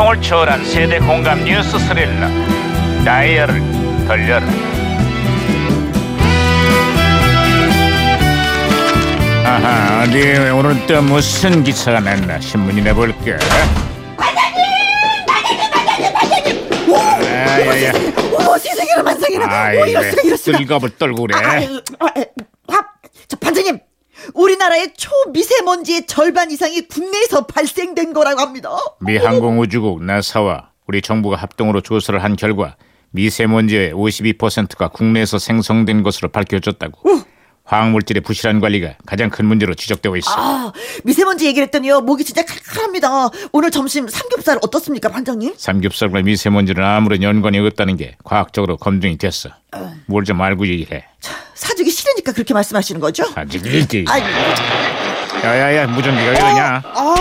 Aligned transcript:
감동을 0.00 0.22
초월한 0.22 0.64
세대 0.64 0.98
공감 0.98 1.44
뉴스 1.44 1.78
스릴러 1.78 2.26
다이얼을 3.04 3.60
돌려라 4.06 4.46
아하 9.44 10.02
어디 10.02 10.38
오늘 10.54 10.86
또 10.86 11.02
무슨 11.02 11.62
기사가 11.62 12.00
났나 12.00 12.40
신문이나 12.40 12.94
볼까 12.94 13.36
아야야 17.20 17.92
어머 18.38 18.56
세상에나 18.56 19.02
만상에나 19.02 19.46
아이 19.50 19.76
어, 19.76 19.82
왜 19.82 19.90
이렇습니다 19.90 20.22
이렇습니다 20.28 20.58
쓸갑을 20.58 20.96
떨고 20.96 21.26
그래 21.26 21.38
아유, 21.44 21.80
아, 21.98 22.06
아, 22.06 22.12
반장님 22.14 22.49
우리나라의 24.70 24.92
초미세먼지의 24.96 26.06
절반 26.06 26.50
이상이 26.50 26.82
국내에서 26.82 27.46
발생된 27.46 28.12
거라고 28.12 28.40
합니다 28.40 28.70
미 29.00 29.16
항공우주국 29.16 30.04
나사와 30.04 30.70
우리 30.86 31.02
정부가 31.02 31.36
합동으로 31.36 31.80
조사를 31.80 32.22
한 32.22 32.36
결과 32.36 32.76
미세먼지의 33.10 33.92
52%가 33.92 34.88
국내에서 34.88 35.38
생성된 35.38 36.02
것으로 36.04 36.28
밝혀졌다고. 36.28 37.20
화학물질의 37.64 38.22
부실한 38.22 38.58
관리가 38.60 38.94
가장 39.06 39.30
큰 39.30 39.46
문제로 39.46 39.74
지적되고 39.74 40.16
있어. 40.16 40.30
아 40.36 40.72
미세먼지 41.04 41.46
얘기를 41.46 41.66
했더니요 41.66 42.00
목이 42.00 42.24
진짜 42.24 42.44
칼칼합니다 42.44 43.28
오늘 43.52 43.70
점심 43.70 44.08
삼겹살 44.08 44.58
어떻습니까 44.62 45.08
반장님? 45.08 45.54
삼겹살과 45.56 46.22
미세먼지는 46.22 46.82
아무런 46.82 47.22
연관이 47.22 47.58
없다는 47.60 47.96
게 47.96 48.16
과학적으로 48.24 48.76
검증이 48.76 49.18
됐어. 49.18 49.50
뭘 50.06 50.24
좀 50.24 50.40
알고 50.40 50.66
얘기해. 50.66 51.04
사주기 51.20 51.39
싫으니까 52.20 52.32
그렇게 52.32 52.54
말씀하시는 52.54 53.00
거죠? 53.00 53.24
아직 53.34 53.64
일지. 53.66 54.04
아이 54.08 54.22
야야야 55.42 55.86
무전기가 55.88 56.30
왜 56.30 56.36
그러냐? 56.36 56.82
아 56.94 57.14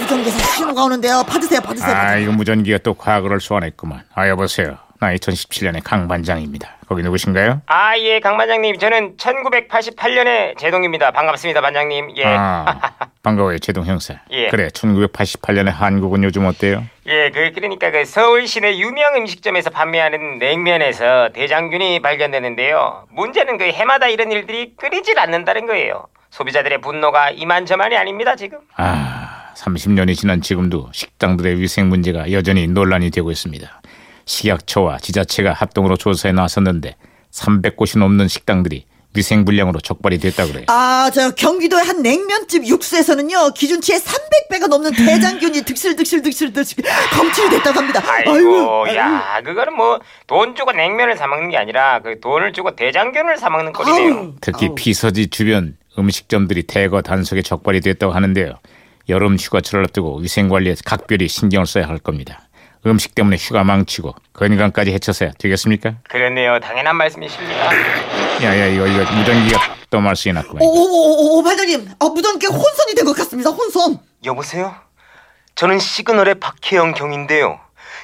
무전기에서 0.00 0.38
신호가 0.54 0.84
오는데요 0.84 1.24
받으세요 1.26 1.60
받으세요 1.60 1.94
아 1.94 2.16
이거 2.16 2.32
무전기가 2.32 2.78
또 2.78 2.94
과거를 2.94 3.40
소환했구만. 3.40 4.02
아 4.14 4.28
여보세요. 4.28 4.78
나 5.00 5.14
2017년의 5.14 5.80
강 5.84 6.08
반장입니다. 6.08 6.76
거기 6.88 7.02
누구신가요? 7.02 7.60
아, 7.66 7.96
예, 7.98 8.18
강 8.18 8.36
반장님. 8.38 8.78
저는 8.78 9.16
1988년에 9.16 10.58
제동입니다. 10.58 11.12
반갑습니다, 11.12 11.60
반장님. 11.60 12.16
예. 12.16 12.24
아 12.26 12.80
반가워요 13.28 13.58
제동 13.58 13.84
형사. 13.84 14.14
예. 14.30 14.48
그래 14.48 14.68
1988년의 14.68 15.70
한국은 15.70 16.24
요즘 16.24 16.46
어때요? 16.46 16.84
예, 17.06 17.30
그, 17.30 17.52
그러니까 17.54 17.90
그 17.90 18.04
서울 18.04 18.46
시내 18.46 18.78
유명 18.78 19.16
음식점에서 19.16 19.70
판매하는 19.70 20.38
냉면에서 20.38 21.30
대장균이 21.34 22.00
발견되는데요. 22.00 23.06
문제는 23.10 23.58
그 23.58 23.64
해마다 23.64 24.08
이런 24.08 24.32
일들이 24.32 24.72
끊이질 24.76 25.18
않는다는 25.18 25.66
거예요. 25.66 26.06
소비자들의 26.30 26.80
분노가 26.80 27.30
이만저만이 27.30 27.96
아닙니다, 27.96 28.36
지금. 28.36 28.58
아, 28.76 29.52
30년이 29.56 30.14
지난 30.14 30.40
지금도 30.40 30.90
식당들의 30.92 31.58
위생 31.58 31.88
문제가 31.88 32.30
여전히 32.32 32.66
논란이 32.66 33.10
되고 33.10 33.30
있습니다. 33.30 33.82
식약처와 34.24 34.98
지자체가 34.98 35.52
합동으로 35.52 35.96
조사에 35.96 36.32
나섰는데 36.32 36.96
300곳이 37.30 37.98
넘는 37.98 38.28
식당들이 38.28 38.84
위생 39.14 39.44
불량으로 39.44 39.80
적발이 39.80 40.18
됐다 40.18 40.46
그래요. 40.46 40.64
아, 40.68 41.10
저 41.12 41.30
경기도의 41.34 41.84
한 41.84 42.02
냉면집 42.02 42.66
육수에서는요 42.66 43.50
기준치의 43.54 44.00
300배가 44.00 44.68
넘는 44.68 44.92
대장균이 44.92 45.62
득실득실득실득실 45.62 46.82
검출이 47.12 47.50
됐다고 47.50 47.78
합니다. 47.78 48.02
아이고, 48.06 48.94
야, 48.94 49.40
그거는 49.44 49.74
뭐 49.74 49.98
돈 50.26 50.54
주고 50.54 50.72
냉면을 50.72 51.16
사 51.16 51.26
먹는 51.26 51.50
게 51.50 51.56
아니라 51.56 52.00
그 52.00 52.20
돈을 52.20 52.52
주고 52.52 52.76
대장균을 52.76 53.38
사 53.38 53.48
먹는 53.50 53.72
꼴이네요. 53.72 54.34
특히 54.40 54.66
아우. 54.66 54.74
피서지 54.74 55.28
주변 55.28 55.76
음식점들이 55.98 56.64
대거 56.64 57.02
단속에 57.02 57.42
적발이 57.42 57.80
됐다고 57.80 58.12
하는데요. 58.12 58.52
여름 59.08 59.36
휴가철을 59.36 59.84
앞두고 59.84 60.18
위생 60.18 60.48
관리에 60.48 60.74
각별히 60.84 61.28
신경을 61.28 61.66
써야 61.66 61.88
할 61.88 61.98
겁니다. 61.98 62.47
음식 62.88 63.14
때문에 63.14 63.36
휴가 63.36 63.64
망치고 63.64 64.14
건강까지 64.32 64.92
해쳐서야 64.92 65.32
되겠습니까? 65.38 65.94
그렇네요. 66.08 66.58
당연한 66.60 66.96
말씀이십니다. 66.96 67.70
야야 68.42 68.66
이거 68.66 68.86
이거 68.86 69.12
무전기가 69.12 69.60
또 69.90 70.00
말씀이 70.00 70.32
났구만. 70.34 70.58
오오오 70.62 71.42
반장님, 71.42 71.88
아, 71.98 72.04
무전기 72.06 72.46
혼선이 72.46 72.94
된 72.94 73.04
것 73.04 73.16
같습니다. 73.16 73.50
혼선. 73.50 73.98
여보세요? 74.24 74.74
저는 75.54 75.78
시그널의 75.78 76.36
박혜영 76.40 76.92
경인데요. 76.94 77.58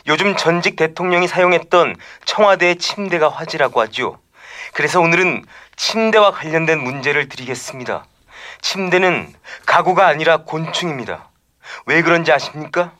요즘 0.07 0.37
전직 0.37 0.77
대통령이 0.77 1.29
사용했던 1.29 1.97
청와대 2.25 2.75
침대가 2.77 3.29
화제라고 3.29 3.81
하죠. 3.83 4.19
그래서 4.73 5.01
오늘은 5.01 5.45
침대와 5.77 6.33
관련된 6.33 6.79
문제를 6.83 7.29
드리겠습니다. 7.29 8.07
침대는 8.61 9.33
가구가 9.67 10.07
아니라 10.07 10.39
곤충입니다. 10.39 11.29
왜 11.87 12.03
그런지 12.03 12.33
아십니까? 12.33 12.93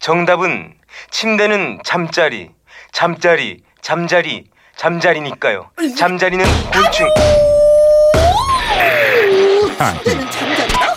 정답은 0.00 0.74
침대는 1.10 1.80
잠자리, 1.84 2.50
잠자리, 2.92 3.62
잠자리, 3.82 4.44
잠자리니까요. 4.76 5.70
잠자리는 5.96 6.44
곤충. 6.72 7.08
아, 9.78 9.98
때는 10.04 10.30
잠자리다. 10.30 10.94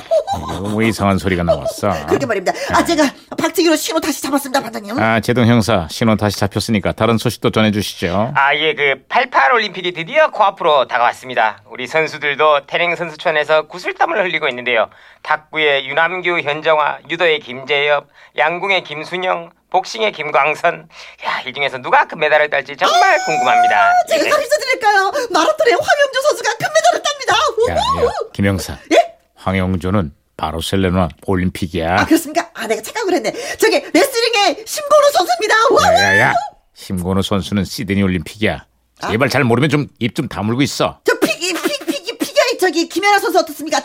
너무 0.48 0.84
이상한 0.84 1.18
소리가 1.18 1.44
나왔어. 1.44 2.06
그렇게 2.06 2.26
말입니다. 2.26 2.54
아, 2.74 2.84
제가 2.84 3.04
박치기로 3.42 3.76
신호 3.76 4.00
다시 4.00 4.22
잡았습니다, 4.22 4.62
반장님. 4.62 5.00
아, 5.00 5.20
제동 5.20 5.46
형사 5.48 5.88
신호 5.90 6.16
다시 6.16 6.38
잡혔으니까 6.40 6.92
다른 6.92 7.18
소식도 7.18 7.50
전해주시죠. 7.50 8.34
아, 8.36 8.56
예, 8.56 8.74
그 8.76 9.04
88 9.10 9.54
올림픽이 9.54 9.92
드디어 9.94 10.30
코앞으로 10.30 10.88
다가왔습니다. 10.88 11.64
우리 11.70 11.88
선수들도 11.88 12.68
태릉 12.68 12.96
선수촌에서 12.96 13.64
구슬땀을 13.64 14.24
흘리고 14.24 14.48
있는데요. 14.50 14.90
탁구의 15.24 15.88
유남규, 15.88 16.42
현정화, 16.42 17.00
유도의 17.10 17.40
김재엽, 17.40 18.08
양궁의 18.38 18.84
김순영, 18.84 19.52
복싱의 19.72 20.12
김광선. 20.12 20.90
야, 21.26 21.42
이 21.48 21.54
중에서 21.54 21.78
누가 21.80 22.06
금메달을 22.06 22.50
딸지 22.50 22.76
정말 22.78 23.18
궁금합니다. 23.26 23.92
제가 24.10 24.24
가르쳐 24.30 24.50
드릴까요? 24.60 25.12
마라톤의 25.32 25.74
황영주 25.74 26.22
선수가 26.24 26.50
금메달을 26.58 27.02
탑니다. 27.04 27.34
야, 27.72 28.06
야, 28.06 28.12
김 28.34 28.46
형사. 28.46 28.74
예? 28.92 29.16
황영조는 29.36 30.12
바르셀로나 30.46 31.10
올림픽이야. 31.28 32.00
아, 32.02 32.06
그렇습니까? 32.06 32.50
아, 32.56 32.66
내가 32.66 32.82
착각을 32.82 33.14
했네. 33.14 33.32
저기, 33.60 33.80
레슬링의 33.94 34.64
심건우 34.66 35.12
선수입니다. 35.14 35.56
와! 35.72 35.94
야야야, 35.94 36.34
심건우 36.74 37.22
선수는 37.22 37.64
시드니 37.64 38.02
올림픽이야. 38.02 38.66
제발 39.12 39.30
잘 39.30 39.44
모르면 39.44 39.70
좀 39.70 39.88
입 40.00 40.16
좀 40.16 40.28
다물고 40.28 40.64
있어. 40.64 41.00
저 41.04 41.14
피기, 41.20 41.54
피기, 41.54 41.86
피기, 41.86 42.18
피겨의 42.18 42.58
저기, 42.60 42.90
김연아 42.90 43.20
선수 43.20 43.38
어떻습니까? 43.40 43.78
아유, 43.78 43.84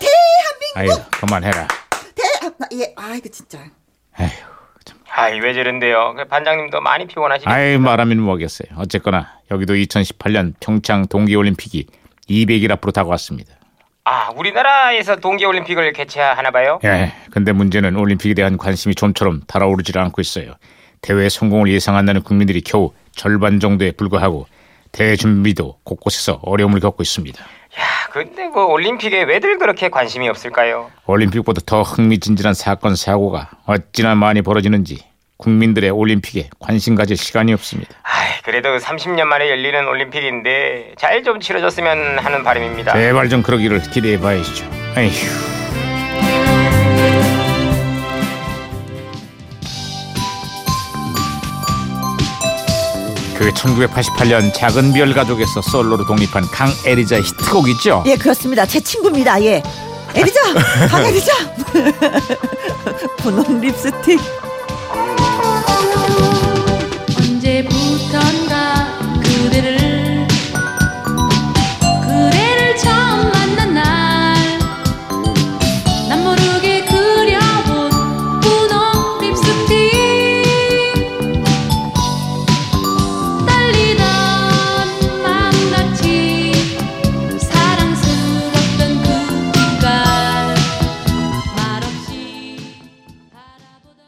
대한민국! 0.88 1.10
그만해라. 1.10 1.68
대, 2.14 2.22
아, 2.46 2.50
예, 2.72 2.92
아, 2.96 3.14
이거 3.14 3.28
진짜. 3.28 3.58
아휴, 4.16 4.28
아이, 5.10 5.38
왜 5.40 5.52
저런데요? 5.52 6.14
그 6.16 6.24
반장님도 6.26 6.80
많이 6.80 7.06
피곤하시겠 7.06 7.48
아이 7.48 7.76
말하면 7.78 8.18
뭐겠어요. 8.20 8.68
어쨌거나 8.78 9.38
여기도 9.50 9.74
2018년 9.74 10.54
평창 10.60 11.06
동계올림픽이 11.06 11.86
200일 12.30 12.70
앞으로 12.72 12.92
다가왔습니다. 12.92 13.54
아, 14.08 14.30
우리나라에서 14.36 15.16
동계올림픽을 15.16 15.92
개최하나 15.92 16.52
봐요? 16.52 16.78
예, 16.84 17.12
근데 17.32 17.50
문제는 17.50 17.96
올림픽에 17.96 18.34
대한 18.34 18.56
관심이 18.56 18.94
좀처럼 18.94 19.42
달아오르질 19.48 19.98
않고 19.98 20.20
있어요. 20.20 20.54
대회 21.02 21.28
성공을 21.28 21.68
예상한다는 21.72 22.22
국민들이 22.22 22.60
겨우 22.60 22.92
절반 23.10 23.58
정도에 23.58 23.90
불과하고 23.90 24.46
대회 24.92 25.16
준비도 25.16 25.80
곳곳에서 25.82 26.38
어려움을 26.42 26.78
겪고 26.78 27.02
있습니다. 27.02 27.42
야, 27.42 28.08
근데 28.12 28.48
그 28.48 28.64
올림픽에 28.64 29.24
왜들 29.24 29.58
그렇게 29.58 29.88
관심이 29.88 30.28
없을까요? 30.28 30.88
올림픽보다 31.06 31.62
더 31.66 31.82
흥미진진한 31.82 32.54
사건 32.54 32.94
사고가 32.94 33.50
어찌나 33.66 34.14
많이 34.14 34.40
벌어지는지 34.40 35.00
국민들의 35.36 35.90
올림픽에 35.90 36.48
관심 36.60 36.94
가질 36.94 37.16
시간이 37.16 37.52
없습니다. 37.54 37.94
그래도 38.46 38.76
30년 38.78 39.24
만에 39.24 39.50
열리는 39.50 39.88
올림픽인데 39.88 40.94
잘 40.96 41.16
좀 41.26 41.40
치러졌으면 41.40 42.20
하는 42.20 42.44
바람입니다. 42.44 42.92
제발 42.92 43.28
좀 43.28 43.42
그러기를 43.42 43.80
기대해 43.90 44.20
봐야죠. 44.20 44.64
에휴. 44.96 45.10
그 53.36 53.50
1988년 53.50 54.52
작은 54.54 54.92
별 54.92 55.12
가족에서 55.12 55.60
솔로로 55.60 56.06
독립한 56.06 56.44
강에리자 56.46 57.16
히트곡 57.20 57.68
있죠? 57.70 58.02
예, 58.06 58.16
그렇습니다. 58.16 58.64
제 58.64 58.80
친구입니다. 58.80 59.42
예. 59.42 59.62
에리자! 60.14 60.40
강 60.88 61.04
에리자! 61.04 61.32
분홍 63.18 63.60
립스틱. 63.60 64.45